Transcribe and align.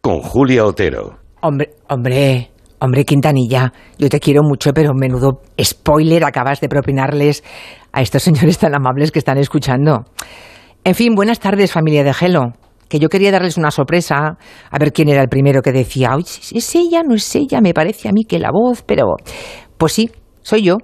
Con 0.00 0.20
Julia 0.20 0.64
Otero. 0.64 1.18
Hombre, 1.42 1.70
hombre, 1.88 2.50
hombre, 2.78 3.04
Quintanilla, 3.04 3.72
yo 3.98 4.08
te 4.08 4.20
quiero 4.20 4.42
mucho, 4.42 4.72
pero 4.72 4.92
menudo 4.94 5.42
spoiler 5.62 6.24
acabas 6.24 6.60
de 6.60 6.68
propinarles 6.68 7.44
a 7.92 8.00
estos 8.00 8.22
señores 8.22 8.58
tan 8.58 8.74
amables 8.74 9.10
que 9.10 9.18
están 9.18 9.38
escuchando. 9.38 10.04
En 10.84 10.94
fin, 10.94 11.14
buenas 11.14 11.40
tardes, 11.40 11.72
familia 11.72 12.04
de 12.04 12.14
Gelo. 12.14 12.52
Que 12.88 12.98
yo 12.98 13.10
quería 13.10 13.30
darles 13.30 13.58
una 13.58 13.70
sorpresa, 13.70 14.38
a 14.70 14.78
ver 14.78 14.92
quién 14.94 15.10
era 15.10 15.20
el 15.20 15.28
primero 15.28 15.60
que 15.60 15.72
decía, 15.72 16.16
es 16.18 16.74
ella, 16.74 17.02
no 17.02 17.14
es 17.14 17.36
ella, 17.36 17.60
me 17.60 17.74
parece 17.74 18.08
a 18.08 18.12
mí 18.12 18.24
que 18.24 18.38
la 18.38 18.50
voz, 18.50 18.82
pero... 18.82 19.16
Pues 19.76 19.92
sí, 19.92 20.10
soy 20.40 20.62
yo. 20.62 20.78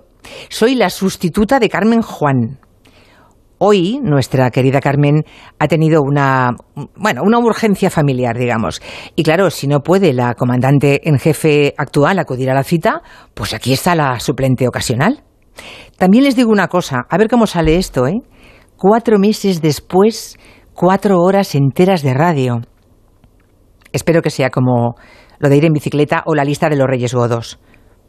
Soy 0.51 0.75
la 0.75 0.91
sustituta 0.91 1.59
de 1.59 1.71
Carmen 1.71 2.03
Juan. 2.03 2.59
Hoy 3.67 3.99
nuestra 4.03 4.51
querida 4.51 4.79
Carmen 4.79 5.25
ha 5.59 5.69
tenido 5.69 6.03
una, 6.03 6.55
bueno, 6.97 7.23
una 7.25 7.39
urgencia 7.39 7.89
familiar, 7.89 8.37
digamos. 8.37 8.83
Y 9.17 9.23
claro, 9.23 9.49
si 9.49 9.67
no 9.67 9.81
puede 9.81 10.13
la 10.13 10.35
comandante 10.35 11.09
en 11.09 11.19
jefe 11.19 11.73
actual 11.79 12.19
acudir 12.19 12.51
a 12.51 12.55
la 12.55 12.63
cita, 12.63 13.01
pues 13.33 13.55
aquí 13.55 13.73
está 13.73 13.95
la 13.95 14.21
suplente 14.21 14.69
ocasional. 14.69 15.25
También 15.97 16.25
les 16.25 16.37
digo 16.37 16.53
una 16.53 16.69
cosa, 16.69 17.07
a 17.09 17.17
ver 17.17 17.29
cómo 17.31 17.47
sale 17.47 17.77
esto, 17.77 18.07
¿eh? 18.07 18.21
Cuatro 18.77 19.19
meses 19.19 19.63
después, 19.63 20.37
cuatro 20.75 21.23
horas 21.23 21.55
enteras 21.55 22.03
de 22.03 22.13
radio. 22.13 22.61
Espero 23.95 24.21
que 24.21 24.29
sea 24.29 24.51
como 24.51 24.97
lo 25.39 25.49
de 25.49 25.57
ir 25.57 25.65
en 25.65 25.73
bicicleta 25.73 26.23
o 26.27 26.35
la 26.35 26.45
lista 26.45 26.69
de 26.69 26.77
los 26.77 26.87
Reyes 26.87 27.15
Godos. 27.15 27.59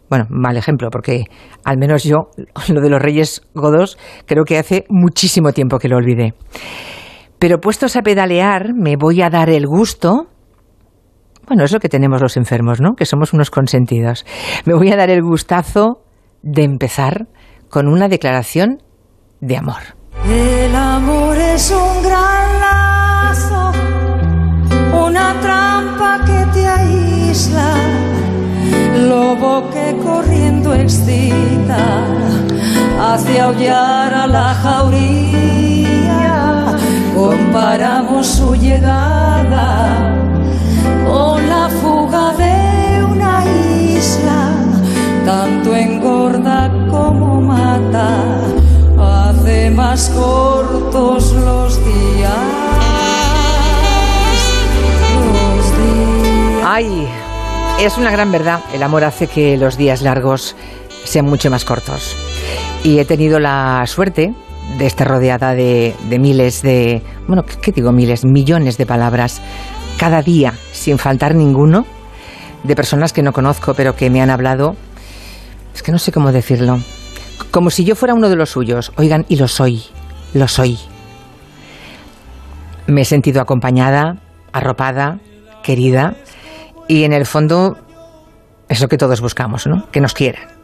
Bueno, 0.09 0.25
mal 0.29 0.57
ejemplo, 0.57 0.89
porque 0.91 1.25
al 1.63 1.77
menos 1.77 2.03
yo 2.03 2.29
lo 2.69 2.81
de 2.81 2.89
los 2.89 3.01
Reyes 3.01 3.41
Godos 3.53 3.97
creo 4.25 4.43
que 4.43 4.57
hace 4.57 4.85
muchísimo 4.89 5.51
tiempo 5.51 5.79
que 5.79 5.89
lo 5.89 5.97
olvidé. 5.97 6.33
Pero 7.39 7.59
puestos 7.59 7.95
a 7.95 8.01
pedalear, 8.01 8.73
me 8.73 8.95
voy 8.95 9.21
a 9.21 9.29
dar 9.29 9.49
el 9.49 9.65
gusto. 9.67 10.27
Bueno, 11.47 11.63
es 11.63 11.71
lo 11.71 11.79
que 11.79 11.89
tenemos 11.89 12.21
los 12.21 12.37
enfermos, 12.37 12.81
¿no? 12.81 12.95
Que 12.95 13.05
somos 13.05 13.33
unos 13.33 13.51
consentidos. 13.51 14.25
Me 14.65 14.73
voy 14.73 14.91
a 14.91 14.95
dar 14.95 15.09
el 15.09 15.21
gustazo 15.21 16.01
de 16.41 16.63
empezar 16.63 17.27
con 17.69 17.87
una 17.87 18.07
declaración 18.07 18.81
de 19.41 19.57
amor. 19.57 19.81
El 20.27 20.75
amor 20.75 21.37
es 21.37 21.71
un 21.71 22.03
gran 22.03 22.59
lazo, 22.59 23.71
una 24.93 25.39
trampa 25.41 26.25
que 26.25 26.45
te 26.53 26.67
aísla, 26.67 27.84
que 29.73 29.97
corriendo 30.03 30.73
excita, 30.73 31.77
hace 33.01 33.39
aullar 33.39 34.13
a 34.13 34.27
la 34.27 34.53
jauría. 34.55 36.35
Comparamos 37.15 38.27
su 38.27 38.55
llegada 38.55 40.13
con 41.07 41.47
la 41.47 41.69
fuga 41.81 42.33
de 42.33 43.03
una 43.03 43.43
isla, 43.95 44.51
tanto 45.25 45.75
engorda 45.75 46.71
como 46.89 47.41
mata 47.41 48.09
hace 48.99 49.69
más 49.71 50.09
cortos 50.09 51.31
los 51.33 51.77
días. 51.85 52.33
Los 55.33 55.65
días. 55.77 56.65
Ay, 56.65 57.07
es 57.79 57.97
una 57.97 58.11
gran 58.11 58.31
verdad. 58.31 58.61
El 58.73 58.83
amor 58.83 59.03
hace 59.03 59.27
que 59.27 59.57
los 59.57 59.77
días 59.77 60.01
largos 60.01 60.55
sean 61.03 61.25
mucho 61.25 61.49
más 61.49 61.65
cortos. 61.65 62.15
Y 62.83 62.99
he 62.99 63.05
tenido 63.05 63.39
la 63.39 63.83
suerte 63.87 64.33
de 64.77 64.85
estar 64.85 65.07
rodeada 65.07 65.53
de, 65.53 65.93
miles 66.19 66.61
de, 66.61 67.01
bueno, 67.27 67.43
¿qué 67.45 67.71
digo 67.71 67.91
miles? 67.91 68.25
Millones 68.25 68.77
de 68.77 68.85
palabras 68.85 69.41
cada 69.97 70.21
día, 70.21 70.53
sin 70.71 70.97
faltar 70.97 71.35
ninguno, 71.35 71.85
de 72.63 72.75
personas 72.75 73.13
que 73.13 73.21
no 73.21 73.33
conozco, 73.33 73.73
pero 73.73 73.95
que 73.95 74.09
me 74.09 74.21
han 74.21 74.29
hablado, 74.29 74.75
es 75.73 75.83
que 75.83 75.91
no 75.91 75.99
sé 75.99 76.11
cómo 76.11 76.31
decirlo, 76.31 76.79
como 77.51 77.69
si 77.69 77.85
yo 77.85 77.95
fuera 77.95 78.13
uno 78.13 78.29
de 78.29 78.35
los 78.35 78.49
suyos. 78.49 78.91
Oigan, 78.97 79.25
y 79.29 79.35
lo 79.37 79.47
soy, 79.47 79.83
lo 80.33 80.47
soy. 80.47 80.79
Me 82.87 83.01
he 83.01 83.05
sentido 83.05 83.41
acompañada, 83.41 84.17
arropada, 84.51 85.19
querida, 85.63 86.15
y 86.87 87.03
en 87.03 87.13
el 87.13 87.25
fondo 87.25 87.77
es 88.69 88.81
lo 88.81 88.87
que 88.87 88.97
todos 88.97 89.21
buscamos, 89.21 89.67
¿no? 89.67 89.89
Que 89.91 90.01
nos 90.01 90.13
quieran. 90.13 90.55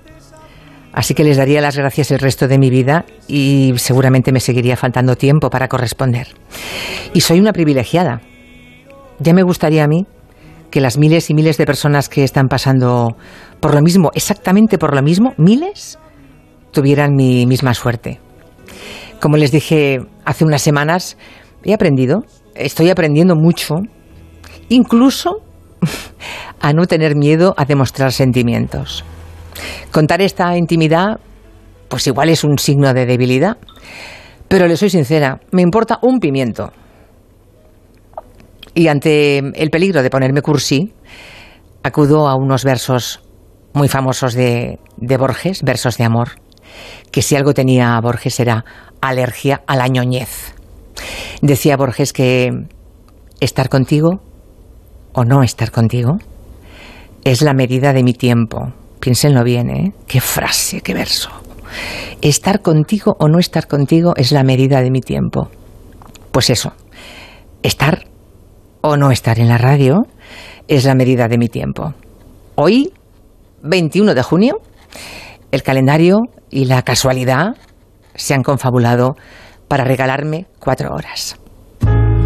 Así 0.94 1.14
que 1.14 1.24
les 1.24 1.38
daría 1.38 1.62
las 1.62 1.78
gracias 1.78 2.12
el 2.12 2.20
resto 2.20 2.48
de 2.48 2.58
mi 2.58 2.70
vida 2.70 3.06
y 3.28 3.74
seguramente 3.78 4.32
me 4.32 4.42
seguiría 4.42 4.76
faltando 4.76 5.16
tiempo 5.16 5.50
para 5.50 5.68
corresponder. 5.68 6.28
Y 7.14 7.22
soy 7.22 7.40
una 7.40 7.54
privilegiada. 7.54 8.22
Ya 9.20 9.34
me 9.34 9.44
gustaría 9.44 9.86
a 9.86 9.88
mí 9.88 10.06
que 10.70 10.82
las 10.82 10.98
miles 10.98 11.30
y 11.30 11.34
miles 11.34 11.58
de 11.58 11.66
personas 11.66 12.10
que 12.10 12.24
están 12.24 12.48
pasando 12.48 13.16
por 13.60 13.74
lo 13.74 13.82
mismo, 13.82 14.12
exactamente 14.16 14.78
por 14.78 14.96
lo 14.96 15.02
mismo, 15.02 15.34
miles, 15.38 15.98
tuvieran 16.72 17.16
mi 17.16 17.46
misma 17.46 17.74
suerte. 17.74 18.20
Como 19.22 19.38
les 19.38 19.52
dije 19.52 20.00
hace 20.26 20.44
unas 20.44 20.62
semanas, 20.62 21.18
he 21.64 21.74
aprendido, 21.74 22.24
estoy 22.56 22.90
aprendiendo 22.90 23.36
mucho, 23.36 23.76
incluso 24.70 25.44
a 26.60 26.74
no 26.74 26.86
tener 26.86 27.16
miedo 27.16 27.54
a 27.58 27.66
demostrar 27.66 28.12
sentimientos. 28.12 29.04
Contar 29.92 30.22
esta 30.22 30.56
intimidad, 30.58 31.20
pues 31.88 32.08
igual 32.08 32.30
es 32.30 32.44
un 32.44 32.58
signo 32.58 32.94
de 32.94 33.06
debilidad, 33.06 33.58
pero 34.48 34.68
le 34.68 34.78
soy 34.78 34.90
sincera, 34.90 35.40
me 35.52 35.62
importa 35.62 36.00
un 36.02 36.20
pimiento. 36.20 36.72
Y 38.74 38.88
ante 38.88 39.40
el 39.40 39.70
peligro 39.70 40.02
de 40.02 40.10
ponerme 40.10 40.42
cursi, 40.42 40.94
acudo 41.84 42.28
a 42.28 42.36
unos 42.36 42.64
versos 42.64 43.22
muy 43.74 43.88
famosos 43.88 44.34
de, 44.34 44.80
de 44.98 45.18
Borges, 45.18 45.64
versos 45.64 45.98
de 45.98 46.06
amor, 46.06 46.40
que 47.12 47.22
si 47.22 47.36
algo 47.36 47.54
tenía 47.54 48.00
Borges 48.02 48.40
era 48.40 48.64
alergia 49.02 49.62
a 49.68 49.76
la 49.76 49.88
ñoñez. 49.88 50.54
Decía 51.42 51.76
Borges 51.76 52.14
que 52.14 52.52
estar 53.40 53.70
contigo 53.70 54.22
o 55.14 55.24
no 55.24 55.44
estar 55.44 55.72
contigo 55.72 56.18
es 57.24 57.42
la 57.42 57.54
medida 57.54 57.94
de 57.94 58.04
mi 58.04 58.14
tiempo. 58.14 58.74
Piénsenlo 59.00 59.44
bien, 59.44 59.70
¿eh? 59.70 59.94
Qué 60.08 60.22
frase, 60.22 60.82
qué 60.82 60.94
verso. 60.94 61.30
Estar 62.22 62.62
contigo 62.62 63.16
o 63.20 63.28
no 63.28 63.40
estar 63.40 63.68
contigo 63.68 64.14
es 64.16 64.32
la 64.32 64.44
medida 64.44 64.82
de 64.82 64.92
mi 64.92 65.02
tiempo. 65.02 65.50
Pues 66.32 66.50
eso, 66.50 66.74
estar 67.64 68.06
o 68.82 68.98
no 68.98 69.12
estar 69.12 69.40
en 69.40 69.48
la 69.48 69.58
radio 69.58 70.06
es 70.68 70.86
la 70.86 70.96
medida 70.96 71.28
de 71.28 71.38
mi 71.38 71.48
tiempo. 71.48 71.94
Hoy, 72.56 72.94
21 73.64 74.14
de 74.14 74.24
junio, 74.24 74.62
el 75.52 75.64
calendario 75.64 76.20
y 76.50 76.66
la 76.66 76.82
casualidad 76.84 77.56
se 78.16 78.34
han 78.34 78.44
confabulado 78.44 79.16
para 79.68 79.84
regalarme 79.84 80.48
cuatro 80.60 80.94
horas. 80.94 81.41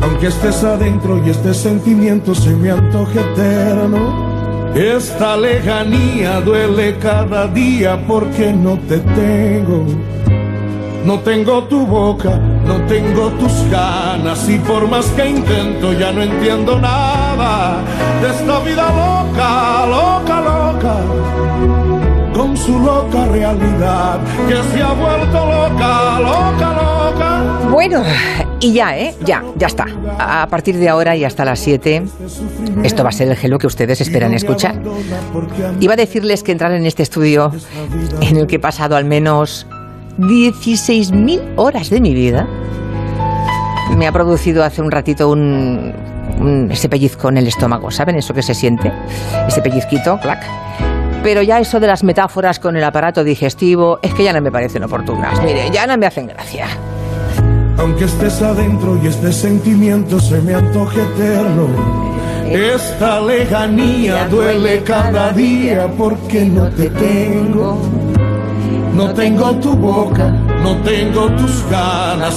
Aunque 0.05 0.27
estés 0.27 0.63
adentro 0.63 1.19
y 1.25 1.31
este 1.31 1.51
sentimiento 1.51 2.35
se 2.35 2.55
me 2.55 2.69
antoje 2.69 3.19
eterno, 3.19 4.71
esta 4.75 5.35
lejanía 5.35 6.41
duele 6.41 6.95
cada 6.99 7.47
día 7.47 7.99
porque 8.07 8.53
no 8.53 8.77
te 8.87 8.99
tengo. 8.99 9.83
No 11.05 11.19
tengo 11.21 11.63
tu 11.63 11.87
boca, 11.87 12.37
no 12.67 12.75
tengo 12.85 13.29
tus 13.39 13.67
ganas 13.71 14.47
y 14.47 14.59
por 14.59 14.87
más 14.87 15.07
que 15.07 15.27
intento 15.27 15.91
ya 15.93 16.11
no 16.11 16.21
entiendo 16.21 16.79
nada 16.79 17.77
de 18.21 18.29
esta 18.29 18.59
vida 18.59 18.83
loca, 18.83 19.85
loca, 19.87 20.41
loca 20.41 20.95
con 22.35 22.55
su 22.55 22.77
loca 22.77 23.25
realidad, 23.25 24.19
que 24.47 24.61
se 24.71 24.83
ha 24.83 24.93
vuelto 24.93 25.45
loca, 25.45 26.19
loca, 26.19 26.73
loca. 26.73 26.94
Bueno, 27.87 28.03
y 28.61 28.73
ya, 28.73 28.97
¿eh? 28.97 29.13
Ya, 29.23 29.43
ya 29.57 29.67
está. 29.67 29.85
A 30.17 30.47
partir 30.47 30.75
de 30.77 30.89
ahora 30.89 31.15
y 31.15 31.23
hasta 31.23 31.45
las 31.45 31.59
7, 31.59 32.01
esto 32.83 33.03
va 33.03 33.09
a 33.09 33.11
ser 33.11 33.27
el 33.27 33.35
gelo 33.35 33.59
que 33.59 33.67
ustedes 33.67 34.01
esperan 34.01 34.33
escuchar. 34.33 34.75
Iba 35.79 35.93
a 35.93 35.95
decirles 35.95 36.41
que 36.41 36.51
entrar 36.51 36.71
en 36.71 36.85
este 36.87 37.03
estudio 37.03 37.51
en 38.21 38.37
el 38.37 38.47
que 38.47 38.55
he 38.55 38.59
pasado 38.59 38.95
al 38.95 39.05
menos 39.05 39.67
16.000 40.17 41.41
horas 41.57 41.91
de 41.91 42.01
mi 42.01 42.15
vida 42.15 42.47
me 43.95 44.07
ha 44.07 44.11
producido 44.11 44.63
hace 44.63 44.81
un 44.81 44.89
ratito 44.89 45.29
un, 45.29 45.93
un- 46.39 46.71
ese 46.71 46.89
pellizco 46.89 47.29
en 47.29 47.37
el 47.37 47.47
estómago, 47.47 47.91
¿saben? 47.91 48.15
Eso 48.15 48.33
que 48.33 48.41
se 48.41 48.55
siente, 48.55 48.91
ese 49.47 49.61
pellizquito, 49.61 50.17
clac. 50.19 50.43
Pero 51.21 51.43
ya 51.43 51.59
eso 51.59 51.79
de 51.79 51.85
las 51.85 52.03
metáforas 52.03 52.57
con 52.59 52.75
el 52.77 52.83
aparato 52.83 53.23
digestivo 53.23 53.99
es 54.01 54.11
que 54.15 54.23
ya 54.23 54.33
no 54.33 54.41
me 54.41 54.51
parecen 54.51 54.83
oportunas. 54.83 55.39
Mire, 55.43 55.69
ya 55.71 55.85
no 55.85 55.95
me 55.99 56.07
hacen 56.07 56.25
gracia. 56.27 56.65
Aunque 57.77 58.05
estés 58.05 58.41
adentro 58.41 58.97
y 59.03 59.07
este 59.07 59.31
sentimiento 59.31 60.19
se 60.19 60.41
me 60.41 60.55
antoje 60.55 61.01
eterno, 61.01 61.67
esta 62.49 63.19
lejanía 63.21 64.27
duele 64.27 64.81
cada 64.83 65.31
día 65.31 65.87
porque 65.97 66.45
no 66.45 66.69
te 66.69 66.89
tengo. 66.89 67.81
No 68.95 69.13
tengo 69.13 69.51
tu 69.57 69.75
boca, 69.75 70.29
no 70.63 70.77
tengo 70.77 71.27
tus 71.33 71.69
ganas 71.69 72.33